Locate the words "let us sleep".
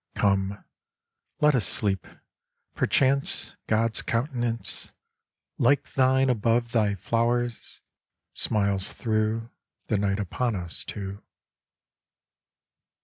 1.41-2.07